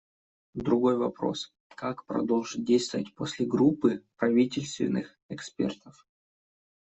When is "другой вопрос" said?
0.55-1.53